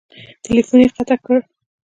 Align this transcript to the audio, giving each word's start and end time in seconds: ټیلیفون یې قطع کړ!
ټیلیفون 0.43 0.79
یې 0.83 0.87
قطع 0.95 1.17
کړ! 1.25 1.37